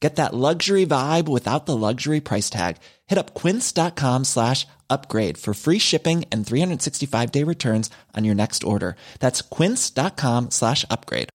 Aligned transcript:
Get 0.00 0.16
that 0.16 0.34
luxury 0.34 0.84
vibe 0.84 1.26
without 1.26 1.64
the 1.64 1.76
luxury 1.76 2.20
price 2.20 2.50
tag. 2.50 2.76
Hit 3.06 3.18
up 3.18 3.34
quince.com 3.34 4.24
slash 4.24 4.66
upgrade 4.90 5.38
for 5.38 5.54
free 5.54 5.78
shipping 5.78 6.24
and 6.30 6.46
365 6.46 7.32
day 7.32 7.44
returns 7.44 7.90
on 8.14 8.24
your 8.24 8.34
next 8.34 8.62
order. 8.62 8.96
That's 9.20 9.40
quince.com 9.40 10.50
slash 10.50 10.84
upgrade. 10.90 11.30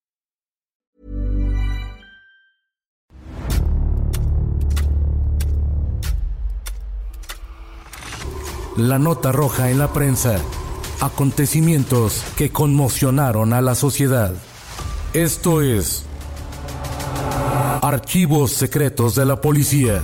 La 8.78 8.98
nota 8.98 9.32
roja 9.32 9.70
en 9.70 9.80
la 9.80 9.92
prensa. 9.92 10.40
Acontecimientos 11.02 12.24
que 12.38 12.52
conmocionaron 12.52 13.54
a 13.54 13.62
la 13.62 13.76
sociedad. 13.76 14.34
Esto 15.14 15.62
es 15.62 16.06
Archivos 17.80 18.52
Secretos 18.52 19.16
de 19.16 19.26
la 19.26 19.40
Policía. 19.40 20.02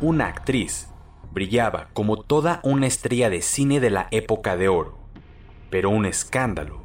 Una 0.00 0.26
actriz 0.26 0.88
brillaba 1.30 1.88
como 1.92 2.22
toda 2.22 2.60
una 2.62 2.86
estrella 2.86 3.28
de 3.28 3.42
cine 3.42 3.78
de 3.78 3.90
la 3.90 4.08
época 4.10 4.56
de 4.56 4.68
oro, 4.68 4.98
pero 5.68 5.90
un 5.90 6.06
escándalo 6.06 6.82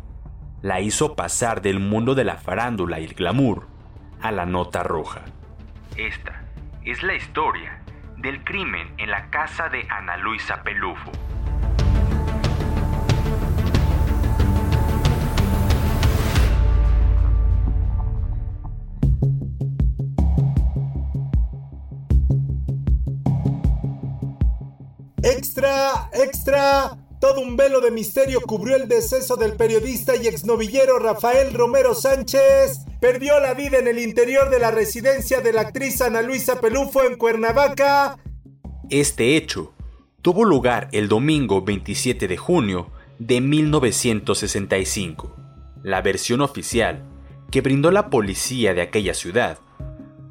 la 0.61 0.81
hizo 0.81 1.15
pasar 1.15 1.61
del 1.61 1.79
mundo 1.79 2.15
de 2.15 2.25
la 2.25 2.35
farándula 2.35 2.99
y 2.99 3.05
el 3.05 3.13
glamour 3.13 3.67
a 4.21 4.31
la 4.31 4.45
nota 4.45 4.83
roja. 4.83 5.21
Esta 5.95 6.43
es 6.83 7.01
la 7.01 7.15
historia 7.15 7.81
del 8.17 8.43
crimen 8.43 8.93
en 8.97 9.09
la 9.09 9.29
casa 9.29 9.69
de 9.69 9.87
Ana 9.89 10.17
Luisa 10.17 10.61
Pelufo. 10.63 11.11
¡Extra! 25.25 26.11
¡Extra! 26.13 26.99
Todo 27.19 27.41
un 27.41 27.57
velo 27.57 27.81
de 27.81 27.89
misterio 27.89 28.41
cubrió 28.41 28.75
el 28.75 28.87
deceso 28.87 29.35
del 29.35 29.53
periodista 29.53 30.15
y 30.15 30.27
exnovillero 30.27 30.99
Rafael 30.99 31.51
Romero 31.51 31.95
Sánchez. 31.95 32.85
Perdió 33.01 33.39
la 33.39 33.55
vida 33.55 33.79
en 33.79 33.87
el 33.87 33.97
interior 33.97 34.51
de 34.51 34.59
la 34.59 34.69
residencia 34.69 35.41
de 35.41 35.51
la 35.51 35.61
actriz 35.61 35.99
Ana 36.01 36.21
Luisa 36.21 36.61
Pelufo 36.61 37.03
en 37.03 37.17
Cuernavaca. 37.17 38.19
Este 38.91 39.35
hecho 39.35 39.73
tuvo 40.21 40.45
lugar 40.45 40.89
el 40.91 41.07
domingo 41.07 41.63
27 41.63 42.27
de 42.27 42.37
junio 42.37 42.91
de 43.17 43.41
1965. 43.41 45.35
La 45.81 46.03
versión 46.03 46.41
oficial 46.41 47.03
que 47.49 47.61
brindó 47.61 47.89
la 47.89 48.11
policía 48.11 48.75
de 48.75 48.83
aquella 48.83 49.15
ciudad 49.15 49.57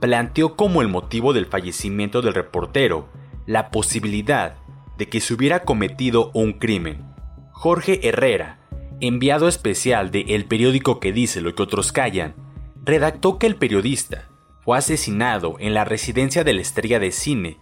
planteó 0.00 0.54
como 0.54 0.82
el 0.82 0.88
motivo 0.88 1.32
del 1.32 1.46
fallecimiento 1.46 2.22
del 2.22 2.34
reportero 2.34 3.08
la 3.44 3.72
posibilidad 3.72 4.54
de 4.98 5.08
que 5.08 5.20
se 5.20 5.34
hubiera 5.34 5.60
cometido 5.60 6.30
un 6.34 6.54
crimen. 6.54 7.04
Jorge 7.52 8.06
Herrera, 8.06 8.58
enviado 9.00 9.48
especial 9.48 10.10
de 10.10 10.20
El 10.28 10.46
periódico 10.46 11.00
que 11.00 11.12
dice 11.12 11.40
lo 11.40 11.54
que 11.54 11.62
otros 11.62 11.92
callan, 11.92 12.34
redactó 12.84 13.38
que 13.38 13.46
el 13.46 13.56
periodista 13.56 14.28
fue 14.64 14.78
asesinado 14.78 15.56
en 15.58 15.74
la 15.74 15.84
residencia 15.84 16.44
de 16.44 16.54
la 16.54 16.62
estrella 16.62 16.98
de 16.98 17.12
cine 17.12 17.58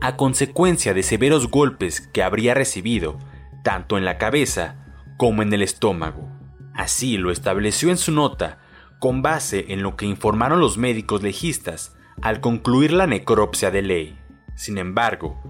a 0.00 0.16
consecuencia 0.16 0.94
de 0.94 1.02
severos 1.02 1.50
golpes 1.50 2.00
que 2.00 2.22
habría 2.22 2.54
recibido 2.54 3.18
tanto 3.62 3.98
en 3.98 4.04
la 4.04 4.18
cabeza 4.18 4.84
como 5.16 5.42
en 5.42 5.52
el 5.52 5.62
estómago. 5.62 6.28
Así 6.74 7.16
lo 7.16 7.30
estableció 7.30 7.90
en 7.90 7.96
su 7.96 8.12
nota 8.12 8.58
con 8.98 9.22
base 9.22 9.66
en 9.68 9.82
lo 9.82 9.96
que 9.96 10.06
informaron 10.06 10.60
los 10.60 10.78
médicos 10.78 11.22
legistas 11.22 11.94
al 12.22 12.40
concluir 12.40 12.92
la 12.92 13.06
necropsia 13.06 13.70
de 13.70 13.82
ley. 13.82 14.18
Sin 14.54 14.78
embargo, 14.78 15.40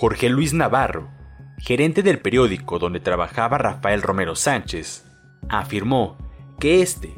Jorge 0.00 0.28
Luis 0.28 0.54
Navarro, 0.54 1.08
gerente 1.58 2.04
del 2.04 2.20
periódico 2.20 2.78
donde 2.78 3.00
trabajaba 3.00 3.58
Rafael 3.58 4.00
Romero 4.00 4.36
Sánchez, 4.36 5.04
afirmó 5.48 6.16
que 6.60 6.82
éste 6.82 7.16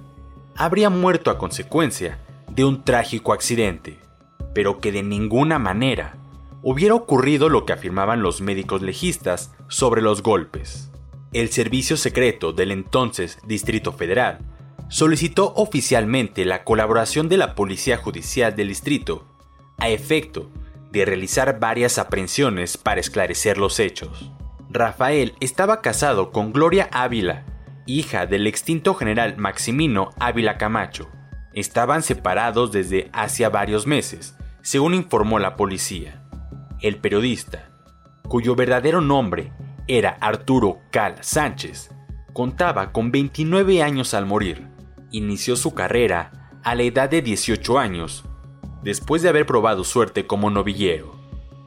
habría 0.56 0.88
muerto 0.88 1.30
a 1.30 1.36
consecuencia 1.36 2.18
de 2.48 2.64
un 2.64 2.82
trágico 2.82 3.34
accidente, 3.34 3.98
pero 4.54 4.78
que 4.78 4.92
de 4.92 5.02
ninguna 5.02 5.58
manera 5.58 6.16
hubiera 6.62 6.94
ocurrido 6.94 7.50
lo 7.50 7.66
que 7.66 7.74
afirmaban 7.74 8.22
los 8.22 8.40
médicos 8.40 8.80
legistas 8.80 9.52
sobre 9.68 10.00
los 10.00 10.22
golpes. 10.22 10.90
El 11.34 11.50
servicio 11.50 11.98
secreto 11.98 12.54
del 12.54 12.70
entonces 12.70 13.36
Distrito 13.46 13.92
Federal 13.92 14.38
solicitó 14.88 15.52
oficialmente 15.54 16.46
la 16.46 16.64
colaboración 16.64 17.28
de 17.28 17.36
la 17.36 17.54
Policía 17.54 17.98
Judicial 17.98 18.56
del 18.56 18.68
Distrito 18.68 19.26
a 19.76 19.90
efecto 19.90 20.48
de 20.90 21.04
realizar 21.04 21.60
varias 21.60 21.98
aprehensiones 21.98 22.76
para 22.76 23.00
esclarecer 23.00 23.58
los 23.58 23.78
hechos. 23.78 24.32
Rafael 24.68 25.34
estaba 25.40 25.80
casado 25.80 26.30
con 26.30 26.52
Gloria 26.52 26.88
Ávila, 26.92 27.44
hija 27.86 28.26
del 28.26 28.46
extinto 28.46 28.94
general 28.94 29.36
Maximino 29.36 30.10
Ávila 30.18 30.58
Camacho. 30.58 31.08
Estaban 31.52 32.02
separados 32.02 32.70
desde 32.70 33.10
hacía 33.12 33.48
varios 33.48 33.86
meses, 33.86 34.36
según 34.62 34.94
informó 34.94 35.38
la 35.38 35.56
policía. 35.56 36.22
El 36.80 36.98
periodista, 36.98 37.70
cuyo 38.28 38.54
verdadero 38.54 39.00
nombre 39.00 39.52
era 39.88 40.10
Arturo 40.20 40.78
Cal 40.92 41.16
Sánchez, 41.20 41.90
contaba 42.32 42.92
con 42.92 43.10
29 43.10 43.82
años 43.82 44.14
al 44.14 44.26
morir. 44.26 44.68
Inició 45.10 45.56
su 45.56 45.74
carrera 45.74 46.50
a 46.62 46.74
la 46.76 46.82
edad 46.82 47.10
de 47.10 47.22
18 47.22 47.78
años 47.78 48.24
después 48.82 49.22
de 49.22 49.28
haber 49.28 49.46
probado 49.46 49.84
suerte 49.84 50.26
como 50.26 50.50
novillero. 50.50 51.14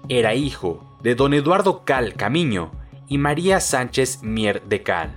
Era 0.09 0.35
hijo 0.35 0.84
de 1.01 1.16
don 1.16 1.34
Eduardo 1.34 1.84
Cal 1.85 2.13
Camiño 2.16 2.72
y 3.07 3.18
María 3.18 3.59
Sánchez 3.59 4.24
Mier 4.24 4.63
de 4.63 4.84
Cal. 4.84 5.16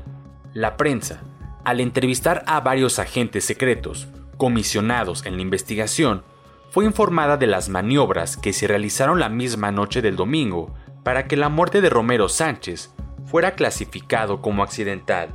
La 0.52 0.76
prensa, 0.76 1.22
al 1.64 1.80
entrevistar 1.80 2.44
a 2.46 2.60
varios 2.60 2.98
agentes 2.98 3.44
secretos 3.44 4.08
comisionados 4.36 5.24
en 5.26 5.36
la 5.36 5.42
investigación, 5.42 6.22
fue 6.70 6.84
informada 6.84 7.36
de 7.36 7.46
las 7.46 7.68
maniobras 7.68 8.36
que 8.36 8.52
se 8.52 8.66
realizaron 8.66 9.18
la 9.18 9.28
misma 9.28 9.70
noche 9.70 10.02
del 10.02 10.16
domingo 10.16 10.74
para 11.02 11.26
que 11.26 11.36
la 11.36 11.48
muerte 11.48 11.80
de 11.80 11.88
Romero 11.88 12.28
Sánchez 12.28 12.90
fuera 13.24 13.54
clasificado 13.54 14.42
como 14.42 14.62
accidental. 14.62 15.30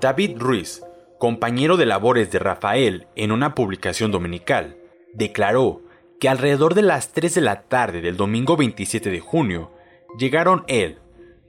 David 0.00 0.38
Ruiz, 0.38 0.82
compañero 1.18 1.76
de 1.76 1.84
labores 1.84 2.30
de 2.30 2.38
Rafael 2.38 3.06
en 3.16 3.32
una 3.32 3.54
publicación 3.54 4.10
dominical, 4.10 4.78
declaró 5.12 5.82
que 6.18 6.30
alrededor 6.30 6.72
de 6.72 6.80
las 6.80 7.12
3 7.12 7.34
de 7.34 7.40
la 7.42 7.62
tarde 7.62 8.00
del 8.00 8.16
domingo 8.16 8.56
27 8.56 9.10
de 9.10 9.20
junio 9.20 9.70
llegaron 10.18 10.64
él, 10.68 11.00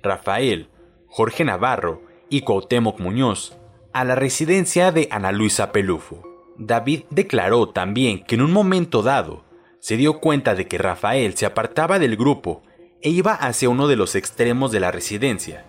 Rafael, 0.03 0.68
Jorge 1.07 1.45
Navarro 1.45 2.01
y 2.30 2.42
Cuauhtémoc 2.42 3.00
Muñoz 3.00 3.57
a 3.94 4.03
la 4.03 4.15
residencia 4.15 4.92
de 4.92 5.07
Ana 5.12 5.31
Luisa 5.31 5.71
Pelufo. 5.71 6.21
David 6.57 7.03
declaró 7.09 7.69
también 7.69 8.25
que 8.25 8.36
en 8.36 8.42
un 8.42 8.51
momento 8.51 9.01
dado 9.01 9.45
se 9.80 9.95
dio 9.95 10.19
cuenta 10.19 10.56
de 10.56 10.68
que 10.68 10.77
Rafael 10.77 11.36
se 11.36 11.45
apartaba 11.45 12.00
del 12.00 12.18
grupo 12.18 12.63
e 13.01 13.09
iba 13.09 13.33
hacia 13.33 13.69
uno 13.69 13.88
de 13.88 13.95
los 13.95 14.15
extremos 14.15 14.74
de 14.74 14.81
la 14.81 14.92
residencia, 14.92 15.63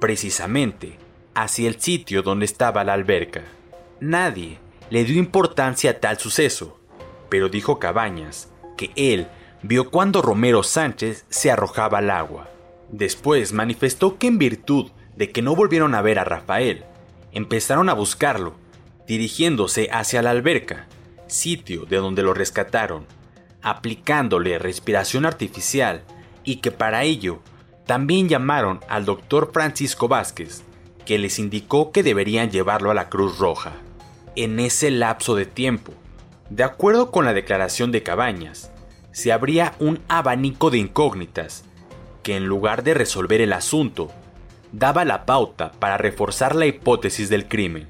precisamente 0.00 0.98
hacia 1.36 1.68
el 1.68 1.78
sitio 1.78 2.22
donde 2.22 2.46
estaba 2.46 2.82
la 2.82 2.94
alberca. 2.94 3.42
Nadie 4.00 4.58
le 4.88 5.04
dio 5.04 5.18
importancia 5.18 5.90
a 5.90 6.00
tal 6.00 6.18
suceso, 6.18 6.80
pero 7.28 7.50
dijo 7.50 7.78
Cabañas 7.78 8.50
que 8.76 8.90
él 8.96 9.28
vio 9.62 9.90
cuando 9.90 10.22
Romero 10.22 10.62
Sánchez 10.62 11.26
se 11.28 11.50
arrojaba 11.50 11.98
al 11.98 12.10
agua. 12.10 12.48
Después 12.90 13.52
manifestó 13.52 14.16
que 14.16 14.28
en 14.28 14.38
virtud 14.38 14.90
de 15.14 15.30
que 15.30 15.42
no 15.42 15.54
volvieron 15.54 15.94
a 15.94 16.00
ver 16.00 16.18
a 16.18 16.24
Rafael, 16.24 16.84
empezaron 17.32 17.90
a 17.90 17.94
buscarlo, 17.94 18.54
dirigiéndose 19.06 19.90
hacia 19.92 20.22
la 20.22 20.30
alberca, 20.30 20.86
sitio 21.26 21.84
de 21.84 21.98
donde 21.98 22.22
lo 22.22 22.32
rescataron, 22.32 23.04
aplicándole 23.60 24.58
respiración 24.58 25.26
artificial 25.26 26.02
y 26.44 26.56
que 26.56 26.70
para 26.70 27.04
ello 27.04 27.40
también 27.84 28.28
llamaron 28.28 28.80
al 28.88 29.04
doctor 29.04 29.50
Francisco 29.52 30.08
Vázquez, 30.08 30.62
que 31.06 31.18
les 31.18 31.38
indicó 31.38 31.92
que 31.92 32.02
deberían 32.02 32.50
llevarlo 32.50 32.90
a 32.90 32.94
la 32.94 33.08
Cruz 33.08 33.38
Roja. 33.38 33.72
En 34.34 34.60
ese 34.60 34.90
lapso 34.90 35.34
de 35.34 35.46
tiempo, 35.46 35.94
de 36.50 36.64
acuerdo 36.64 37.10
con 37.10 37.24
la 37.24 37.32
declaración 37.32 37.92
de 37.92 38.02
Cabañas, 38.02 38.70
se 39.12 39.32
abría 39.32 39.74
un 39.78 40.00
abanico 40.08 40.68
de 40.70 40.76
incógnitas 40.76 41.64
que 42.22 42.36
en 42.36 42.44
lugar 42.44 42.82
de 42.82 42.92
resolver 42.92 43.40
el 43.40 43.52
asunto, 43.54 44.10
daba 44.72 45.04
la 45.04 45.24
pauta 45.24 45.72
para 45.72 45.96
reforzar 45.96 46.54
la 46.54 46.66
hipótesis 46.66 47.30
del 47.30 47.46
crimen. 47.46 47.86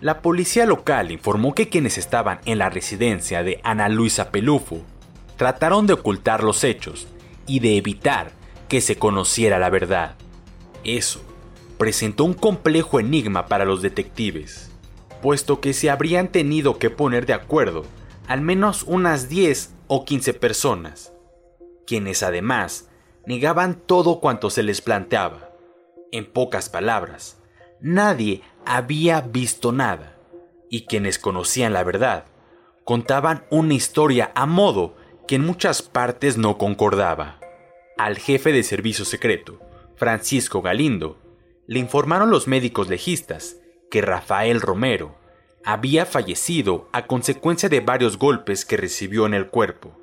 La 0.00 0.20
policía 0.20 0.66
local 0.66 1.10
informó 1.10 1.54
que 1.54 1.70
quienes 1.70 1.96
estaban 1.96 2.40
en 2.44 2.58
la 2.58 2.68
residencia 2.68 3.42
de 3.42 3.60
Ana 3.64 3.88
Luisa 3.88 4.30
Pelufo 4.30 4.82
trataron 5.36 5.86
de 5.86 5.94
ocultar 5.94 6.44
los 6.44 6.62
hechos 6.62 7.08
y 7.46 7.60
de 7.60 7.78
evitar 7.78 8.32
que 8.68 8.82
se 8.82 8.96
conociera 8.96 9.58
la 9.58 9.70
verdad. 9.70 10.14
Eso 10.84 11.24
presentó 11.78 12.24
un 12.24 12.34
complejo 12.34 13.00
enigma 13.00 13.46
para 13.46 13.64
los 13.64 13.82
detectives, 13.82 14.70
puesto 15.22 15.60
que 15.60 15.72
se 15.72 15.90
habrían 15.90 16.28
tenido 16.28 16.78
que 16.78 16.90
poner 16.90 17.26
de 17.26 17.34
acuerdo 17.34 17.84
al 18.26 18.40
menos 18.40 18.84
unas 18.84 19.28
10 19.28 19.74
o 19.86 20.04
15 20.04 20.34
personas, 20.34 21.12
quienes 21.86 22.22
además 22.22 22.88
negaban 23.26 23.74
todo 23.74 24.20
cuanto 24.20 24.50
se 24.50 24.62
les 24.62 24.80
planteaba. 24.80 25.50
En 26.12 26.26
pocas 26.26 26.68
palabras, 26.68 27.38
nadie 27.80 28.42
había 28.64 29.20
visto 29.20 29.72
nada, 29.72 30.16
y 30.70 30.86
quienes 30.86 31.18
conocían 31.18 31.72
la 31.72 31.84
verdad 31.84 32.24
contaban 32.84 33.44
una 33.50 33.74
historia 33.74 34.30
a 34.34 34.46
modo 34.46 34.94
que 35.26 35.36
en 35.36 35.44
muchas 35.44 35.82
partes 35.82 36.36
no 36.36 36.58
concordaba. 36.58 37.40
Al 37.96 38.18
jefe 38.18 38.52
de 38.52 38.62
servicio 38.62 39.04
secreto, 39.04 39.58
Francisco 39.96 40.60
Galindo, 40.60 41.18
le 41.66 41.78
informaron 41.78 42.30
los 42.30 42.46
médicos 42.46 42.88
legistas 42.88 43.56
que 43.90 44.02
Rafael 44.02 44.60
Romero 44.60 45.16
había 45.64 46.04
fallecido 46.04 46.88
a 46.92 47.06
consecuencia 47.06 47.68
de 47.68 47.80
varios 47.80 48.18
golpes 48.18 48.64
que 48.64 48.76
recibió 48.76 49.24
en 49.26 49.34
el 49.34 49.48
cuerpo 49.48 49.98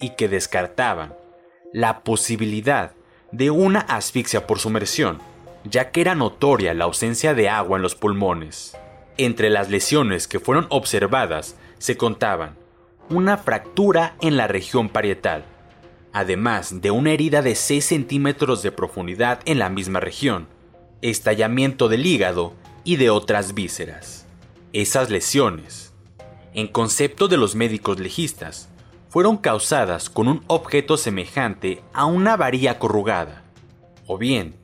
y 0.00 0.16
que 0.16 0.28
descartaban 0.28 1.14
la 1.72 2.00
posibilidad 2.02 2.92
de 3.30 3.50
una 3.50 3.80
asfixia 3.80 4.46
por 4.46 4.58
sumersión, 4.58 5.18
ya 5.64 5.90
que 5.90 6.00
era 6.00 6.14
notoria 6.14 6.74
la 6.74 6.84
ausencia 6.84 7.34
de 7.34 7.48
agua 7.48 7.78
en 7.78 7.82
los 7.82 7.94
pulmones. 7.94 8.76
Entre 9.16 9.50
las 9.50 9.70
lesiones 9.70 10.26
que 10.26 10.40
fueron 10.40 10.66
observadas 10.70 11.56
se 11.78 11.96
contaban 11.96 12.56
una 13.08 13.36
fractura 13.36 14.16
en 14.20 14.36
la 14.36 14.48
región 14.48 14.88
parietal, 14.88 15.44
además 16.12 16.80
de 16.80 16.90
una 16.90 17.12
herida 17.12 17.42
de 17.42 17.54
6 17.54 17.84
centímetros 17.84 18.62
de 18.62 18.72
profundidad 18.72 19.40
en 19.44 19.58
la 19.58 19.68
misma 19.68 20.00
región, 20.00 20.48
estallamiento 21.02 21.88
del 21.88 22.06
hígado 22.06 22.54
y 22.84 22.96
de 22.96 23.10
otras 23.10 23.54
vísceras. 23.54 24.26
Esas 24.72 25.10
lesiones, 25.10 25.92
en 26.52 26.68
concepto 26.68 27.28
de 27.28 27.36
los 27.36 27.54
médicos 27.54 28.00
legistas, 28.00 28.68
fueron 29.08 29.36
causadas 29.36 30.10
con 30.10 30.28
un 30.28 30.42
objeto 30.48 30.96
semejante 30.96 31.82
a 31.92 32.04
una 32.04 32.36
varilla 32.36 32.78
corrugada, 32.78 33.44
o 34.06 34.18
bien 34.18 34.56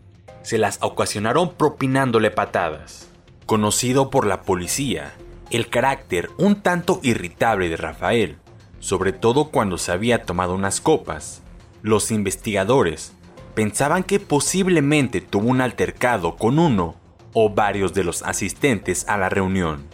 se 0.43 0.59
las 0.59 0.79
ocasionaron 0.83 1.55
propinándole 1.55 2.31
patadas. 2.31 3.09
Conocido 3.47 4.11
por 4.11 4.27
la 4.27 4.43
policía, 4.43 5.13
el 5.51 5.69
carácter 5.69 6.31
un 6.39 6.57
tanto 6.63 7.01
irritable 7.03 7.69
de 7.69 7.77
Rafael, 7.77 8.39
sobre 8.81 9.13
todo 9.13 9.51
cuando 9.51 9.79
se 9.79 9.93
había 9.93 10.25
tomado 10.25 10.55
unas 10.55 10.81
copas, 10.81 11.43
los 11.83 12.11
investigadores 12.11 13.13
pensaban 13.55 14.03
que 14.03 14.21
posiblemente 14.21 15.21
tuvo 15.21 15.49
un 15.49 15.61
altercado 15.61 16.37
con 16.37 16.59
uno 16.59 16.97
o 17.33 17.51
varios 17.51 17.95
de 17.95 18.05
los 18.05 18.23
asistentes 18.23 19.07
a 19.09 19.17
la 19.17 19.29
reunión. 19.29 19.85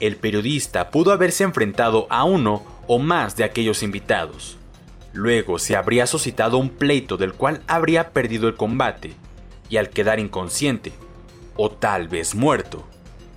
El 0.00 0.16
periodista 0.16 0.90
pudo 0.90 1.12
haberse 1.12 1.44
enfrentado 1.44 2.06
a 2.10 2.24
uno 2.24 2.62
o 2.86 2.98
más 2.98 3.36
de 3.36 3.44
aquellos 3.44 3.82
invitados. 3.82 4.58
Luego 5.12 5.58
se 5.58 5.76
habría 5.76 6.06
suscitado 6.06 6.58
un 6.58 6.70
pleito 6.70 7.16
del 7.16 7.34
cual 7.34 7.62
habría 7.66 8.10
perdido 8.10 8.48
el 8.48 8.56
combate, 8.56 9.14
y 9.68 9.76
al 9.76 9.90
quedar 9.90 10.18
inconsciente, 10.18 10.92
o 11.56 11.70
tal 11.70 12.08
vez 12.08 12.34
muerto, 12.34 12.84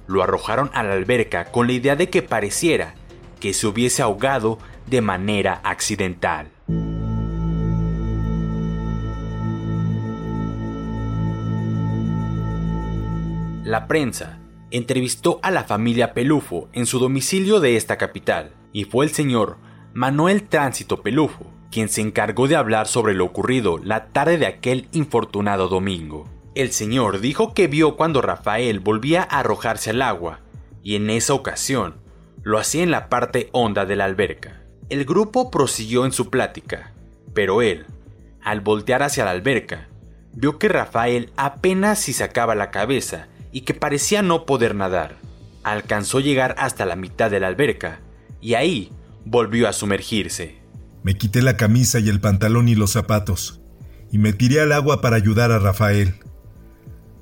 lo 0.08 0.24
arrojaron 0.24 0.72
a 0.74 0.84
la 0.84 0.94
alberca 0.94 1.46
con 1.46 1.68
la 1.68 1.74
idea 1.74 1.96
de 1.96 2.10
que 2.10 2.24
pareciera 2.24 2.96
que 3.40 3.54
se 3.54 3.68
hubiese 3.68 4.02
ahogado 4.02 4.58
de 4.88 5.02
manera 5.02 5.62
accidental. 5.64 6.50
La 13.68 13.86
prensa 13.86 14.40
entrevistó 14.72 15.42
a 15.44 15.52
la 15.52 15.66
familia 15.66 16.14
Pelufo 16.14 16.70
en 16.72 16.86
su 16.86 17.00
domicilio 17.00 17.60
de 17.60 17.76
esta 17.76 17.98
capital, 17.98 18.54
y 18.72 18.86
fue 18.86 19.04
el 19.04 19.12
señor 19.12 19.58
Manuel 19.94 20.44
Tránsito 20.44 21.02
Pelufo 21.02 21.52
quien 21.70 21.90
se 21.90 22.00
encargó 22.00 22.48
de 22.48 22.56
hablar 22.56 22.88
sobre 22.88 23.14
lo 23.14 23.26
ocurrido 23.26 23.78
la 23.78 24.06
tarde 24.06 24.38
de 24.38 24.46
aquel 24.46 24.88
infortunado 24.94 25.68
domingo. 25.68 26.30
El 26.56 26.72
señor 26.72 27.20
dijo 27.20 27.54
que 27.54 27.68
vio 27.68 27.98
cuando 27.98 28.22
Rafael 28.22 28.80
volvía 28.80 29.24
a 29.24 29.40
arrojarse 29.40 29.90
al 29.90 30.02
agua, 30.02 30.40
y 30.82 30.96
en 30.96 31.10
esa 31.10 31.34
ocasión 31.34 31.96
lo 32.44 32.60
hacía 32.60 32.84
en 32.84 32.92
la 32.92 33.10
parte 33.10 33.50
honda 33.52 33.86
de 33.86 33.98
la 33.98 34.06
alberca. 34.06 34.62
El 34.88 35.04
grupo 35.04 35.52
prosiguió 35.52 36.06
en 36.06 36.14
su 36.14 36.30
plática, 36.30 36.94
pero 37.34 37.62
él, 37.62 37.86
al 38.42 38.62
voltear 38.62 39.04
hacia 39.04 39.26
la 39.26 39.32
alberca, 39.32 39.90
vio 40.32 40.58
que 40.58 40.70
Rafael 40.70 41.34
apenas 41.36 42.00
si 42.00 42.14
sacaba 42.14 42.56
la 42.56 42.72
cabeza 42.72 43.28
y 43.58 43.62
que 43.62 43.74
parecía 43.74 44.22
no 44.22 44.46
poder 44.46 44.76
nadar. 44.76 45.18
Alcanzó 45.64 46.20
llegar 46.20 46.54
hasta 46.60 46.86
la 46.86 46.96
mitad 46.96 47.32
de 47.32 47.40
la 47.40 47.48
alberca 47.48 48.02
y 48.40 48.54
ahí 48.54 48.92
volvió 49.26 49.68
a 49.68 49.74
sumergirse. 49.74 50.62
Me 51.02 51.16
quité 51.16 51.42
la 51.42 51.58
camisa 51.58 51.98
y 51.98 52.08
el 52.08 52.20
pantalón 52.20 52.70
y 52.70 52.76
los 52.76 52.92
zapatos 52.92 53.62
y 54.12 54.20
me 54.20 54.32
tiré 54.32 54.62
al 54.62 54.74
agua 54.74 55.02
para 55.02 55.16
ayudar 55.16 55.52
a 55.52 55.58
Rafael. 55.58 56.14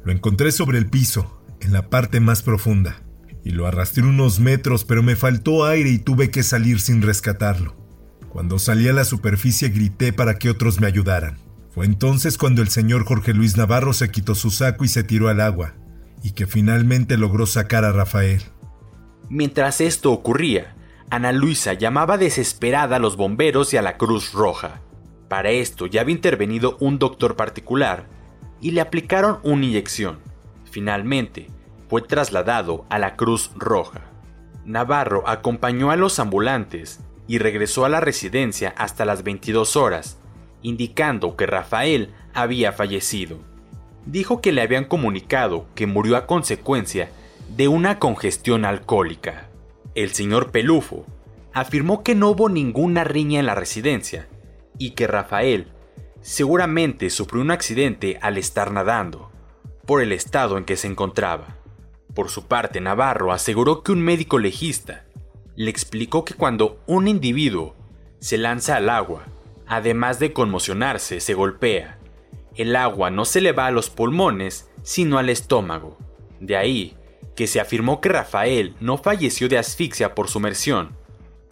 Lo 0.04 0.12
encontré 0.12 0.52
sobre 0.52 0.78
el 0.78 0.88
piso, 0.88 1.42
en 1.62 1.72
la 1.72 1.90
parte 1.90 2.20
más 2.20 2.42
profunda, 2.42 3.02
y 3.46 3.52
lo 3.52 3.66
arrastré 3.66 4.04
unos 4.04 4.42
metros, 4.42 4.84
pero 4.84 5.04
me 5.04 5.16
faltó 5.16 5.64
aire 5.64 5.90
y 5.90 6.00
tuve 6.00 6.32
que 6.32 6.44
salir 6.44 6.82
sin 6.82 7.02
rescatarlo. 7.02 7.78
Cuando 8.28 8.60
salí 8.60 8.90
a 8.90 8.94
la 8.94 9.06
superficie 9.06 9.70
grité 9.70 10.12
para 10.12 10.38
que 10.38 10.50
otros 10.50 10.82
me 10.82 10.88
ayudaran. 10.88 11.38
Fue 11.74 11.86
entonces 11.86 12.38
cuando 12.38 12.62
el 12.62 12.68
señor 12.68 13.06
Jorge 13.06 13.34
Luis 13.34 13.56
Navarro 13.56 13.94
se 13.94 14.12
quitó 14.12 14.36
su 14.36 14.52
saco 14.52 14.84
y 14.84 14.90
se 14.90 15.06
tiró 15.06 15.30
al 15.30 15.40
agua, 15.40 15.76
y 16.24 16.32
que 16.32 16.48
finalmente 16.48 17.18
logró 17.18 17.46
sacar 17.46 17.86
a 17.86 17.92
Rafael. 17.92 18.44
Mientras 19.30 19.82
esto 19.82 20.12
ocurría, 20.12 20.76
Ana 21.10 21.32
Luisa 21.32 21.74
llamaba 21.74 22.18
desesperada 22.18 22.96
a 22.96 23.00
los 23.00 23.16
bomberos 23.16 23.74
y 23.74 23.78
a 23.78 23.82
la 23.82 23.98
Cruz 23.98 24.34
Roja. 24.34 24.82
Para 25.28 25.52
esto 25.52 25.86
ya 25.88 26.02
había 26.02 26.16
intervenido 26.16 26.78
un 26.80 27.00
doctor 27.00 27.36
particular 27.36 28.08
y 28.62 28.72
le 28.72 28.82
aplicaron 28.82 29.40
una 29.44 29.66
inyección. 29.66 30.20
Finalmente, 30.70 31.48
fue 31.90 32.02
trasladado 32.02 32.86
a 32.90 33.00
la 33.00 33.16
Cruz 33.16 33.52
Roja. 33.56 34.02
Navarro 34.66 35.24
acompañó 35.28 35.92
a 35.92 35.96
los 35.96 36.20
ambulantes 36.20 37.00
y 37.28 37.38
regresó 37.38 37.86
a 37.86 37.90
la 37.90 38.00
residencia 38.00 38.74
hasta 38.78 39.06
las 39.06 39.24
22 39.24 39.76
horas, 39.76 40.18
indicando 40.62 41.36
que 41.36 41.46
Rafael 41.46 42.14
había 42.34 42.72
fallecido. 42.72 43.40
Dijo 44.06 44.42
que 44.42 44.52
le 44.52 44.62
habían 44.62 44.86
comunicado 44.86 45.66
que 45.76 45.88
murió 45.88 46.18
a 46.18 46.28
consecuencia 46.28 47.10
de 47.56 47.68
una 47.68 48.00
congestión 48.00 48.66
alcohólica. 48.66 49.50
El 49.96 50.12
señor 50.12 50.52
Pelufo 50.52 51.06
afirmó 51.54 52.04
que 52.04 52.16
no 52.16 52.30
hubo 52.30 52.50
ninguna 52.50 53.04
riña 53.04 53.40
en 53.40 53.46
la 53.46 53.56
residencia 53.56 54.28
y 54.78 54.92
que 54.92 55.08
Rafael 55.08 55.68
seguramente 56.22 57.10
sufrió 57.10 57.42
un 57.42 57.52
accidente 57.52 58.18
al 58.22 58.38
estar 58.38 58.72
nadando, 58.72 59.32
por 59.86 60.02
el 60.02 60.12
estado 60.12 60.58
en 60.58 60.66
que 60.66 60.76
se 60.76 60.88
encontraba. 60.88 61.58
Por 62.14 62.30
su 62.30 62.48
parte, 62.48 62.82
Navarro 62.82 63.32
aseguró 63.32 63.84
que 63.84 63.92
un 63.92 64.02
médico 64.02 64.40
legista 64.40 65.06
le 65.56 65.70
explicó 65.70 66.26
que 66.26 66.34
cuando 66.34 66.82
un 66.88 67.08
individuo 67.08 67.76
se 68.20 68.38
lanza 68.38 68.76
al 68.76 68.90
agua, 68.90 69.28
además 69.68 70.20
de 70.20 70.34
conmocionarse, 70.34 71.20
se 71.20 71.34
golpea. 71.34 72.00
El 72.56 72.76
agua 72.76 73.10
no 73.10 73.26
se 73.26 73.42
le 73.42 73.52
va 73.52 73.68
a 73.68 73.72
los 73.72 73.90
pulmones, 73.90 74.70
sino 74.82 75.18
al 75.18 75.30
estómago. 75.30 75.98
De 76.40 76.56
ahí 76.56 76.96
que 77.36 77.48
se 77.48 77.60
afirmó 77.60 78.00
que 78.00 78.10
Rafael 78.10 78.76
no 78.80 78.98
falleció 78.98 79.50
de 79.50 79.58
asfixia 79.58 80.16
por 80.16 80.30
sumersión, 80.30 80.96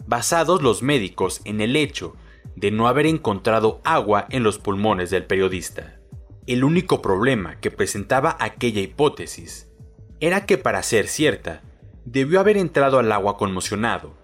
basados 0.06 0.62
los 0.62 0.82
médicos 0.82 1.42
en 1.44 1.60
el 1.60 1.76
hecho 1.76 2.16
de 2.56 2.70
no 2.70 2.88
haber 2.88 3.06
encontrado 3.06 3.80
agua 3.84 4.26
en 4.30 4.42
los 4.42 4.58
pulmones 4.58 5.10
del 5.10 5.24
periodista. 5.24 6.00
El 6.46 6.64
único 6.64 7.02
problema 7.02 7.60
que 7.60 7.70
presentaba 7.70 8.36
aquella 8.40 8.80
hipótesis 8.80 9.68
era 10.20 10.46
que 10.46 10.56
para 10.56 10.82
ser 10.82 11.08
cierta, 11.08 11.62
debió 12.04 12.40
haber 12.40 12.56
entrado 12.56 12.98
al 12.98 13.12
agua 13.12 13.36
conmocionado, 13.36 14.14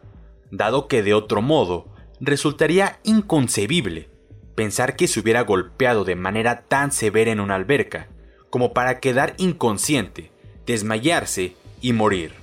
dado 0.51 0.89
que 0.89 1.03
de 1.03 1.15
otro 1.15 1.43
modo 1.43 1.93
resultaría 2.21 3.01
inconcebible 3.03 4.09
pensar 4.55 4.97
que 4.97 5.09
se 5.09 5.21
hubiera 5.21 5.43
golpeado 5.43 6.05
de 6.05 6.17
manera 6.17 6.63
tan 6.63 6.93
severa 6.93 7.31
en 7.31 7.41
una 7.41 7.55
alberca 7.55 8.09
como 8.51 8.73
para 8.73 9.01
quedar 9.01 9.35
inconsciente, 9.39 10.31
desmayarse 10.67 11.55
y 11.81 11.93
morir. 11.93 12.35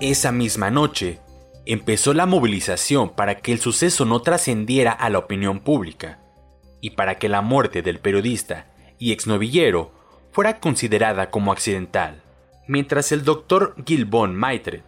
Esa 0.00 0.32
misma 0.32 0.70
noche, 0.70 1.18
empezó 1.66 2.14
la 2.14 2.24
movilización 2.24 3.10
para 3.10 3.36
que 3.36 3.52
el 3.52 3.60
suceso 3.60 4.06
no 4.06 4.22
trascendiera 4.22 4.92
a 4.92 5.10
la 5.10 5.18
opinión 5.18 5.60
pública 5.60 6.18
y 6.80 6.90
para 6.90 7.18
que 7.18 7.28
la 7.28 7.42
muerte 7.42 7.82
del 7.82 7.98
periodista 7.98 8.66
y 8.98 9.12
exnovillero 9.12 9.92
fuera 10.32 10.58
considerada 10.58 11.30
como 11.30 11.52
accidental. 11.52 12.22
Mientras 12.70 13.10
el 13.10 13.24
doctor 13.24 13.74
Gilbon 13.84 14.36
Maitred 14.36 14.82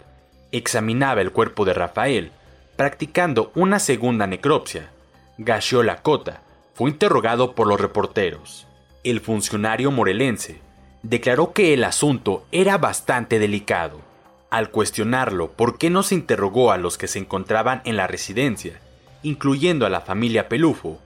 examinaba 0.52 1.20
el 1.20 1.32
cuerpo 1.32 1.64
de 1.64 1.74
Rafael, 1.74 2.30
practicando 2.76 3.50
una 3.56 3.80
segunda 3.80 4.28
necropsia, 4.28 4.90
Gashiola 5.36 6.00
Cota 6.00 6.42
fue 6.74 6.90
interrogado 6.90 7.56
por 7.56 7.66
los 7.66 7.80
reporteros. 7.80 8.68
El 9.02 9.18
funcionario 9.18 9.90
morelense 9.90 10.60
declaró 11.02 11.52
que 11.52 11.74
el 11.74 11.82
asunto 11.82 12.46
era 12.52 12.78
bastante 12.78 13.40
delicado. 13.40 14.00
Al 14.48 14.70
cuestionarlo 14.70 15.50
por 15.50 15.76
qué 15.76 15.90
no 15.90 16.04
se 16.04 16.14
interrogó 16.14 16.70
a 16.70 16.78
los 16.78 16.96
que 16.96 17.08
se 17.08 17.18
encontraban 17.18 17.82
en 17.84 17.96
la 17.96 18.06
residencia, 18.06 18.78
incluyendo 19.24 19.86
a 19.86 19.90
la 19.90 20.02
familia 20.02 20.48
Pelufo, 20.48 21.00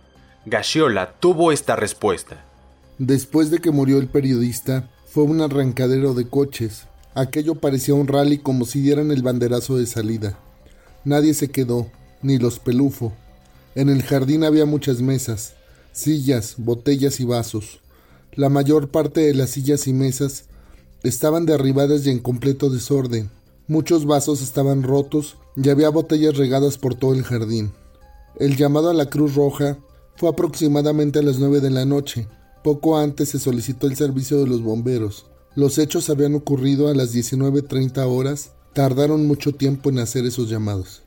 Gashiola 0.44 1.12
tuvo 1.20 1.52
esta 1.52 1.74
respuesta. 1.74 2.44
Después 2.98 3.50
de 3.50 3.60
que 3.60 3.70
murió 3.70 3.96
el 3.96 4.08
periodista, 4.08 4.90
fue 5.16 5.24
un 5.24 5.40
arrancadero 5.40 6.12
de 6.12 6.28
coches. 6.28 6.82
Aquello 7.14 7.54
parecía 7.54 7.94
un 7.94 8.06
rally 8.06 8.36
como 8.36 8.66
si 8.66 8.82
dieran 8.82 9.10
el 9.10 9.22
banderazo 9.22 9.78
de 9.78 9.86
salida. 9.86 10.38
Nadie 11.06 11.32
se 11.32 11.48
quedó, 11.48 11.86
ni 12.20 12.36
los 12.36 12.58
pelufo. 12.58 13.14
En 13.74 13.88
el 13.88 14.02
jardín 14.02 14.44
había 14.44 14.66
muchas 14.66 15.00
mesas, 15.00 15.54
sillas, 15.90 16.56
botellas 16.58 17.18
y 17.18 17.24
vasos. 17.24 17.80
La 18.34 18.50
mayor 18.50 18.90
parte 18.90 19.22
de 19.22 19.32
las 19.32 19.48
sillas 19.48 19.86
y 19.86 19.94
mesas 19.94 20.50
estaban 21.02 21.46
derribadas 21.46 22.04
y 22.04 22.10
en 22.10 22.18
completo 22.18 22.68
desorden. 22.68 23.30
Muchos 23.68 24.04
vasos 24.04 24.42
estaban 24.42 24.82
rotos 24.82 25.38
y 25.56 25.70
había 25.70 25.88
botellas 25.88 26.36
regadas 26.36 26.76
por 26.76 26.94
todo 26.94 27.14
el 27.14 27.22
jardín. 27.22 27.72
El 28.38 28.58
llamado 28.58 28.90
a 28.90 28.92
la 28.92 29.08
Cruz 29.08 29.34
Roja 29.34 29.78
fue 30.16 30.28
aproximadamente 30.28 31.20
a 31.20 31.22
las 31.22 31.38
nueve 31.38 31.62
de 31.62 31.70
la 31.70 31.86
noche. 31.86 32.28
Poco 32.66 32.98
antes 32.98 33.28
se 33.28 33.38
solicitó 33.38 33.86
el 33.86 33.94
servicio 33.94 34.40
de 34.40 34.48
los 34.48 34.60
bomberos. 34.60 35.30
Los 35.54 35.78
hechos 35.78 36.10
habían 36.10 36.34
ocurrido 36.34 36.88
a 36.88 36.94
las 36.94 37.14
19.30 37.14 38.04
horas. 38.08 38.56
Tardaron 38.72 39.28
mucho 39.28 39.54
tiempo 39.54 39.88
en 39.88 40.00
hacer 40.00 40.26
esos 40.26 40.50
llamados. 40.50 41.04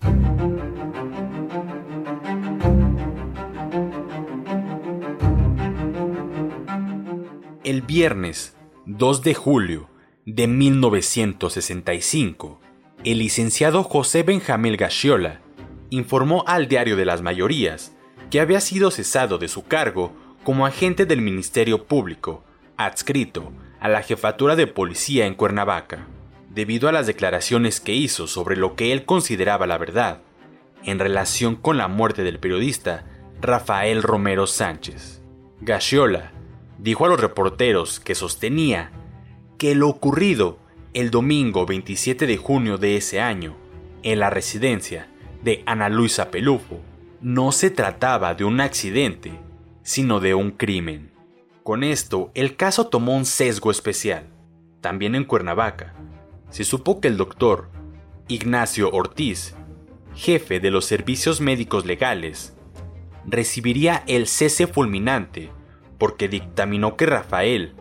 El 7.66 7.82
viernes 7.82 8.54
2 8.86 9.22
de 9.22 9.34
julio 9.34 9.90
de 10.26 10.48
1965, 10.48 12.62
el 13.04 13.18
licenciado 13.18 13.84
José 13.84 14.24
Benjamín 14.24 14.78
Gashiola 14.78 15.42
informó 15.90 16.46
al 16.48 16.70
Diario 16.70 16.96
de 16.96 17.04
las 17.04 17.22
Mayorías 17.22 17.92
que 18.30 18.40
había 18.40 18.62
sido 18.62 18.92
cesado 18.92 19.40
de 19.40 19.50
su 19.50 19.66
cargo 19.66 20.14
como 20.44 20.66
agente 20.66 21.06
del 21.06 21.22
Ministerio 21.22 21.86
Público, 21.86 22.44
adscrito 22.78 23.52
a 23.80 23.90
la 23.90 24.02
jefatura 24.02 24.56
de 24.56 24.68
policía 24.68 25.26
en 25.26 25.36
Cuernavaca, 25.36 26.08
debido 26.50 26.90
a 26.90 26.92
las 26.92 27.08
declaraciones 27.08 27.80
que 27.80 27.94
hizo 27.94 28.28
sobre 28.28 28.56
lo 28.56 28.76
que 28.76 28.92
él 28.92 29.06
consideraba 29.06 29.68
la 29.68 29.78
verdad, 29.78 30.22
en 30.84 31.00
relación 31.00 31.56
con 31.56 31.78
la 31.78 31.88
muerte 31.88 32.24
del 32.24 32.40
periodista 32.40 33.06
Rafael 33.42 34.04
Romero 34.04 34.48
Sánchez. 34.48 35.22
Gashiola 35.62 36.32
dijo 36.78 37.06
a 37.06 37.10
los 37.10 37.20
reporteros 37.20 38.00
que 38.00 38.16
sostenía 38.16 38.92
que 39.58 39.76
lo 39.76 39.90
ocurrido 39.90 40.60
el 40.94 41.12
domingo 41.12 41.66
27 41.66 42.26
de 42.26 42.38
junio 42.38 42.78
de 42.78 42.98
ese 42.98 43.22
año, 43.22 43.56
en 44.02 44.20
la 44.20 44.30
residencia 44.30 45.08
de 45.44 45.64
Ana 45.66 45.90
Luisa 45.90 46.32
Pelufo, 46.32 46.80
no 47.22 47.52
se 47.52 47.70
trataba 47.70 48.34
de 48.34 48.46
un 48.46 48.62
accidente, 48.62 49.34
sino 49.90 50.20
de 50.20 50.36
un 50.36 50.52
crimen. 50.52 51.10
Con 51.64 51.84
esto, 51.84 52.30
el 52.36 52.56
caso 52.56 52.90
tomó 52.90 53.18
un 53.18 53.26
sesgo 53.26 53.72
especial. 53.72 54.28
También 54.82 55.16
en 55.16 55.24
Cuernavaca, 55.24 55.96
se 56.52 56.64
supo 56.64 57.02
que 57.02 57.08
el 57.08 57.18
doctor 57.18 57.72
Ignacio 58.28 58.92
Ortiz, 58.92 59.56
jefe 60.14 60.60
de 60.60 60.70
los 60.70 60.86
servicios 60.86 61.42
médicos 61.42 61.88
legales, 61.88 62.56
recibiría 63.26 64.04
el 64.06 64.28
cese 64.28 64.68
fulminante 64.68 65.50
porque 65.98 66.28
dictaminó 66.28 66.96
que 66.96 67.08
Rafael 67.08 67.74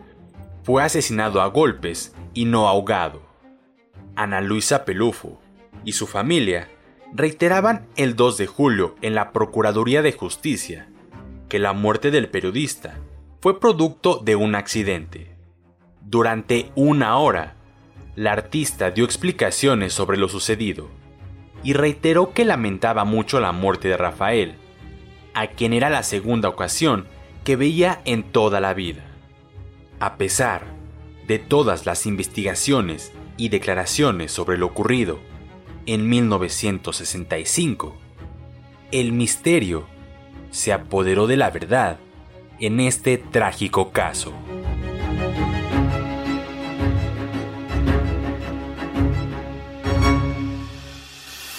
fue 0.63 0.81
asesinado 0.81 1.43
a 1.43 1.45
golpes 1.45 2.15
y 2.33 2.45
no 2.45 2.67
ahogado. 2.67 3.21
Ana 4.15 4.41
Luisa 4.41 4.83
Pelufo 4.83 5.39
y 5.85 5.91
su 5.91 6.07
familia 6.07 6.69
reiteraban 7.13 7.85
el 7.97 8.15
2 8.15 8.39
de 8.39 8.47
julio 8.47 8.95
en 9.03 9.13
la 9.13 9.31
Procuraduría 9.31 10.01
de 10.01 10.13
Justicia 10.13 10.89
que 11.49 11.59
la 11.59 11.73
muerte 11.73 12.11
del 12.11 12.29
periodista 12.29 12.99
fue 13.41 13.59
producto 13.59 14.21
de 14.23 14.35
un 14.35 14.55
accidente. 14.55 15.35
Durante 16.01 16.71
una 16.75 17.17
hora, 17.17 17.55
la 18.15 18.33
artista 18.33 18.91
dio 18.91 19.03
explicaciones 19.03 19.93
sobre 19.93 20.17
lo 20.17 20.29
sucedido 20.29 20.89
y 21.63 21.73
reiteró 21.73 22.33
que 22.33 22.45
lamentaba 22.45 23.03
mucho 23.03 23.39
la 23.39 23.51
muerte 23.51 23.87
de 23.87 23.97
Rafael, 23.97 24.55
a 25.33 25.47
quien 25.47 25.73
era 25.73 25.89
la 25.89 26.03
segunda 26.03 26.49
ocasión 26.49 27.07
que 27.43 27.55
veía 27.55 28.01
en 28.05 28.23
toda 28.23 28.59
la 28.59 28.73
vida. 28.73 29.03
A 29.99 30.17
pesar 30.17 30.65
de 31.27 31.39
todas 31.39 31.85
las 31.85 32.05
investigaciones 32.05 33.11
y 33.37 33.49
declaraciones 33.49 34.31
sobre 34.31 34.57
lo 34.57 34.67
ocurrido 34.67 35.19
en 35.85 36.07
1965, 36.09 37.95
el 38.91 39.11
misterio 39.11 39.87
se 40.51 40.73
apoderó 40.73 41.27
de 41.27 41.37
la 41.37 41.49
verdad 41.49 41.97
en 42.59 42.79
este 42.79 43.17
trágico 43.17 43.91
caso. 43.91 44.33